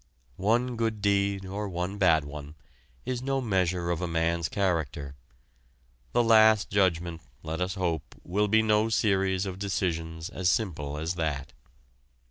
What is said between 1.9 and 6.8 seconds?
bad one is no measure of a man's character: the Last